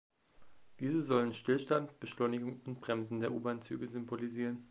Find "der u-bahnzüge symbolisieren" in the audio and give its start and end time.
3.19-4.59